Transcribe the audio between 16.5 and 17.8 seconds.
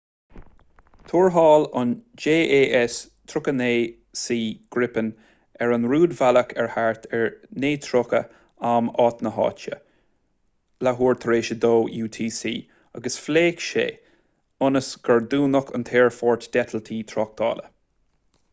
d'eitiltí tráchtála